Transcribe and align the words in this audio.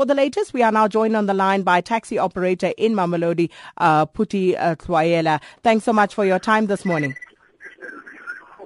For 0.00 0.06
the 0.06 0.14
latest, 0.14 0.54
we 0.54 0.62
are 0.62 0.72
now 0.72 0.88
joined 0.88 1.14
on 1.14 1.26
the 1.26 1.34
line 1.34 1.60
by 1.60 1.82
taxi 1.82 2.16
operator 2.16 2.72
in 2.78 2.94
Mamelodi, 2.94 3.50
uh, 3.76 4.06
Phuthi 4.06 4.56
uh, 4.58 4.74
Tlwaela. 4.76 5.42
Thanks 5.62 5.84
so 5.84 5.92
much 5.92 6.14
for 6.14 6.24
your 6.24 6.38
time 6.38 6.68
this 6.68 6.86
morning. 6.86 7.14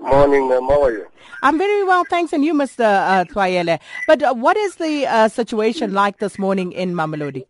Morning, 0.01 0.49
ma'am. 0.49 0.63
How 0.63 0.85
are 0.85 0.93
you? 0.93 1.09
I'm 1.43 1.59
very 1.59 1.83
well, 1.83 2.05
thanks. 2.09 2.33
And 2.33 2.45
you, 2.45 2.55
Mr. 2.55 2.85
Uh, 2.85 3.79
But 4.07 4.23
uh, 4.23 4.33
what 4.35 4.57
is 4.57 4.77
the 4.77 5.09
uh, 5.09 5.27
situation 5.27 5.93
like 5.93 6.19
this 6.19 6.39
morning 6.39 6.71
in 6.71 6.95
Mamelodi? 6.95 7.45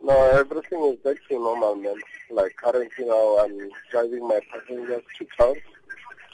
No, 0.00 0.14
everything 0.38 0.80
is 0.92 0.98
back 1.00 1.16
to 1.28 1.34
normal, 1.40 1.74
man. 1.74 1.96
Like 2.30 2.54
currently 2.54 3.04
now, 3.04 3.38
I'm 3.40 3.68
driving 3.90 4.28
my 4.28 4.38
passengers 4.52 5.02
to 5.18 5.26
town. 5.36 5.56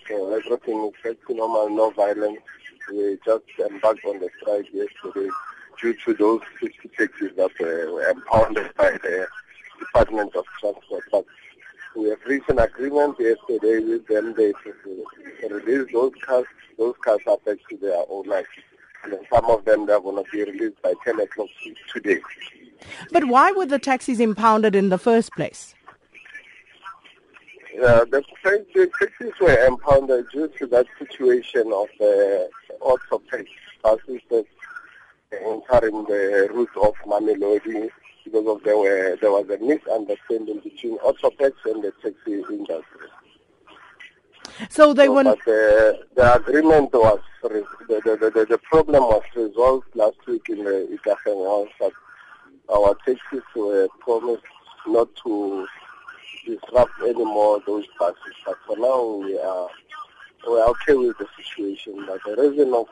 So 0.07 0.35
everything 0.35 0.85
is 0.85 0.93
back 1.03 1.17
to 1.29 1.35
normal, 1.35 1.71
no 1.71 1.89
violence. 1.93 2.41
We 2.93 3.19
just 3.25 3.45
embarked 3.59 4.05
on 4.05 4.19
the 4.19 4.29
strike 4.43 4.67
yesterday 4.75 5.31
due 5.81 5.95
to 6.05 6.15
those 6.15 6.41
50 6.61 6.89
taxis 6.97 7.33
that 7.37 7.51
were 7.61 8.11
impounded 8.11 8.71
by 8.77 8.91
the 8.91 9.27
Department 9.79 10.35
of 10.35 10.45
Transport. 10.61 11.05
But 11.11 11.25
we 11.97 12.11
have 12.11 12.19
reached 12.27 12.49
an 12.49 12.59
agreement 12.59 13.17
yesterday 13.19 13.79
with 13.81 14.07
them. 14.07 14.35
They 14.37 14.53
release 15.49 15.93
those 15.93 16.13
cars. 16.23 16.47
Those 16.79 16.95
cars 17.05 17.21
are 17.27 17.39
back 17.45 17.59
to 17.71 17.77
their 17.77 18.03
owners. 18.09 18.47
And 19.05 19.15
some 19.33 19.45
of 19.47 19.65
them 19.65 19.87
they're 19.87 20.01
going 20.01 20.23
to 20.25 20.31
be 20.31 20.45
released 20.45 20.83
by 20.83 20.95
10 21.05 21.21
o'clock 21.21 21.49
today. 21.93 22.21
But 23.13 23.27
why 23.27 23.53
were 23.53 23.67
the 23.67 23.79
taxis 23.79 24.21
impounded 24.21 24.75
in 24.75 24.89
the 24.89 24.99
first 24.99 25.33
place? 25.33 25.75
Uh, 27.81 28.05
the, 28.07 28.25
the 28.75 28.91
taxis 28.99 29.33
were 29.41 29.67
impounded 29.67 30.27
due 30.33 30.49
to 30.59 30.67
that 30.67 30.87
situation 30.99 31.73
of 31.73 31.87
the 32.01 32.51
uh, 32.71 32.85
auto 32.85 33.23
buses 33.83 34.21
that 34.31 34.45
entering 35.53 36.05
the 36.05 36.49
route 36.53 36.77
of 36.83 36.95
Mamelodi 37.07 37.91
because 38.25 38.47
of 38.47 38.63
there 38.63 38.77
were 38.77 39.13
uh, 39.13 39.17
there 39.21 39.31
was 39.31 39.49
a 39.49 39.59
misunderstanding 39.59 40.61
between 40.61 40.99
Autopax 40.99 41.53
and 41.65 41.83
the 41.83 41.93
taxi 42.03 42.43
industry. 42.51 43.09
So 44.71 44.93
they 44.93 45.07
so, 45.07 45.15
were. 45.15 45.25
But 45.25 45.39
the, 45.45 46.01
the 46.17 46.35
agreement 46.35 46.93
was 46.93 47.21
the, 47.43 47.65
the, 47.89 48.31
the, 48.35 48.47
the 48.49 48.59
problem 48.59 49.03
was 49.05 49.23
resolved 49.35 49.87
last 49.95 50.19
week 50.27 50.49
in 50.49 50.65
the 50.65 50.99
Ikageng 50.99 51.47
House 51.47 51.73
that 51.81 51.93
our 52.75 52.97
taxis 53.07 53.43
were 53.55 53.89
promised 54.01 54.43
not 54.87 55.09
to 55.25 55.67
disrupt 56.45 57.01
anymore 57.03 57.61
those 57.67 57.87
buses. 57.99 58.35
But 58.45 58.57
for 58.67 58.77
now 58.79 59.05
we 59.05 59.39
are 59.39 59.69
we 60.47 60.61
are 60.61 60.69
okay 60.71 60.95
with 60.95 61.17
the 61.19 61.27
situation. 61.37 62.05
But 62.07 62.21
the 62.25 62.43
reason 62.43 62.75
of 62.75 62.87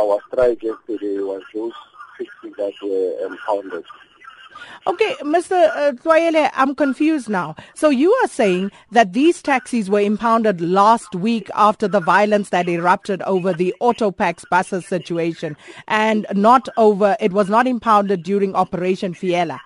our 0.00 0.18
strike 0.28 0.62
yesterday 0.62 1.18
was 1.18 1.42
those 1.54 1.72
taxis 2.18 2.56
that 2.56 2.72
were 2.82 3.26
impounded. 3.26 3.84
Okay, 4.86 5.14
Mr. 5.22 5.70
Uh, 5.74 6.50
I'm 6.54 6.74
confused 6.74 7.28
now. 7.28 7.54
So 7.74 7.90
you 7.90 8.12
are 8.22 8.28
saying 8.28 8.70
that 8.90 9.12
these 9.12 9.42
taxis 9.42 9.88
were 9.88 10.00
impounded 10.00 10.60
last 10.60 11.14
week 11.14 11.50
after 11.54 11.86
the 11.88 12.00
violence 12.00 12.50
that 12.50 12.68
erupted 12.68 13.22
over 13.22 13.52
the 13.52 13.74
Autopax 13.80 14.44
buses 14.50 14.86
situation 14.86 15.56
and 15.88 16.26
not 16.32 16.68
over, 16.76 17.16
it 17.20 17.32
was 17.32 17.48
not 17.48 17.66
impounded 17.66 18.22
during 18.22 18.54
Operation 18.54 19.14
Fiela? 19.14 19.58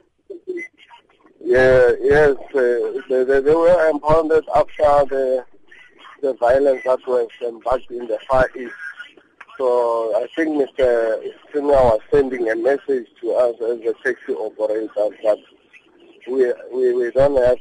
Yeah, 1.41 1.92
yes, 2.00 2.36
uh, 2.54 3.00
they, 3.08 3.24
they, 3.24 3.41
they, 3.41 3.54
were 3.54 3.91
impounded 3.91 4.44
after 4.56 5.04
the 5.04 5.44
the 6.22 6.32
violence 6.34 6.80
that 6.84 7.06
was 7.06 7.28
embarked 7.42 7.91
in 7.91 8.06
the 8.06 8.19
Far 8.26 8.48
East. 8.56 8.72
So 9.56 10.16
I 10.16 10.27
think 10.34 10.60
Mr. 10.60 11.22
Senior 11.52 11.70
was 11.70 12.00
sending 12.10 12.50
a 12.50 12.56
message 12.56 13.06
to 13.20 13.30
us 13.34 13.55
as 13.60 13.80
a 13.83 13.94
taxi 14.02 14.33
operator 14.33 15.16
that 15.22 15.38
we, 16.27 16.52
we, 16.72 16.92
we 16.92 17.10
don't 17.12 17.36
have 17.36 17.58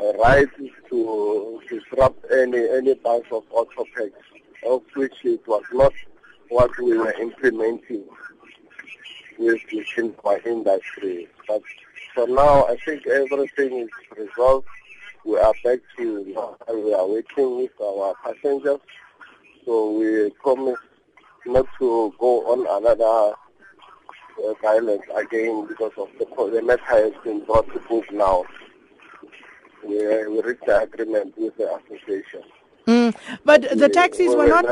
a 0.00 0.18
right 0.18 0.48
to 0.90 1.62
disrupt 1.68 2.24
any, 2.32 2.68
any 2.68 2.94
bus 2.94 3.22
of 3.30 3.44
autopax, 3.50 4.10
of 4.66 4.82
which 4.94 5.14
it 5.22 5.46
was 5.46 5.62
not 5.72 5.92
what 6.48 6.76
we 6.78 6.98
were 6.98 7.12
implementing 7.12 8.04
with 9.38 9.60
our 10.24 10.40
industry. 10.40 11.28
But 11.46 11.62
for 12.12 12.26
now, 12.26 12.66
I 12.66 12.76
think 12.84 13.06
everything 13.06 13.78
is 13.78 13.90
resolved. 14.18 14.66
We 15.24 15.38
are 15.38 15.54
back 15.62 15.78
to, 15.96 16.24
we 16.24 16.92
are 16.92 17.06
working 17.06 17.56
with 17.58 17.80
our 17.80 18.14
passengers. 18.24 18.80
So 19.64 19.92
we 19.92 20.30
promise 20.42 20.78
not 21.46 21.66
to 21.78 22.14
go 22.18 22.46
on 22.52 22.60
another 22.82 23.34
uh, 24.42 24.54
violence 24.62 25.02
again 25.14 25.66
because 25.68 25.92
of 25.96 26.08
the, 26.18 26.50
the 26.50 26.62
matter 26.62 26.82
has 26.84 27.12
been 27.22 27.44
brought 27.44 27.70
to 27.72 27.80
book 27.88 28.04
now. 28.12 28.44
We, 29.86 29.96
we 30.26 30.42
reached 30.42 30.66
an 30.66 30.82
agreement 30.82 31.34
with 31.36 31.56
the 31.56 31.76
association. 31.76 32.42
Mm, 32.86 33.14
but 33.44 33.78
the 33.78 33.88
taxis 33.88 34.30
we, 34.30 34.36
were 34.36 34.48
not. 34.48 34.64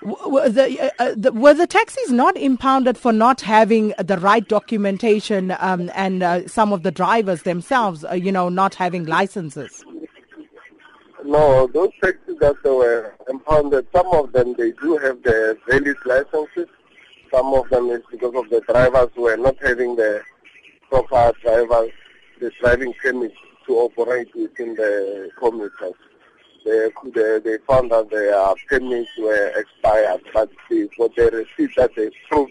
Were 0.00 0.48
the, 0.48 0.80
uh, 0.80 0.90
uh, 1.00 1.14
the, 1.16 1.32
were 1.32 1.54
the 1.54 1.66
taxis 1.66 2.12
not 2.12 2.36
impounded 2.36 2.96
for 2.96 3.12
not 3.12 3.40
having 3.40 3.94
the 3.98 4.16
right 4.16 4.46
documentation 4.46 5.56
um, 5.58 5.90
and 5.92 6.22
uh, 6.22 6.46
some 6.46 6.72
of 6.72 6.84
the 6.84 6.92
drivers 6.92 7.42
themselves, 7.42 8.04
uh, 8.04 8.12
you 8.12 8.30
know, 8.30 8.48
not 8.48 8.76
having 8.76 9.06
licenses? 9.06 9.84
No, 11.28 11.66
those 11.66 11.90
taxis 12.02 12.38
that 12.40 12.56
were 12.64 13.14
impounded, 13.28 13.86
some 13.94 14.06
of 14.14 14.32
them 14.32 14.54
they 14.56 14.70
do 14.70 14.96
have 14.96 15.22
the 15.22 15.58
valid 15.68 15.98
licenses. 16.06 16.68
Some 17.30 17.52
of 17.52 17.68
them 17.68 17.90
is 17.90 18.00
because 18.10 18.34
of 18.34 18.48
the 18.48 18.62
drivers 18.66 19.10
who 19.14 19.26
are 19.28 19.36
not 19.36 19.56
having 19.60 19.94
the 19.94 20.22
proper 20.88 21.30
drivers, 21.42 21.90
the 22.40 22.50
driving 22.58 22.94
permits 22.94 23.34
to 23.66 23.74
operate 23.74 24.34
within 24.34 24.74
the 24.74 25.28
commuters. 25.38 25.92
They, 26.64 26.88
they, 27.14 27.40
they 27.40 27.58
found 27.68 27.90
that 27.90 28.08
their 28.08 28.54
permits 28.66 29.10
were 29.18 29.52
expired, 29.54 30.22
but 30.32 30.48
they, 30.70 30.88
for 30.96 31.10
the 31.14 31.46
receipt 31.58 31.76
that 31.76 31.90
they 31.94 32.10
prove 32.30 32.48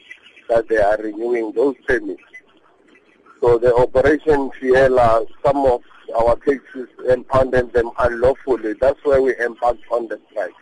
that 0.50 0.70
they 0.70 0.78
are 0.78 0.98
renewing 1.02 1.52
those 1.54 1.74
permits. 1.88 2.22
So 3.42 3.58
the 3.58 3.74
operation 3.74 4.52
Fiela, 4.62 5.26
some 5.44 5.66
of 5.66 5.82
our 6.16 6.36
cases 6.36 6.87
impounded 7.08 7.74
them 7.74 7.92
unlawfully. 8.00 8.74
That's 8.80 9.00
why 9.04 9.20
we 9.20 9.36
embarked 9.38 9.84
on 9.92 10.08
the 10.08 10.20
strike. 10.30 10.57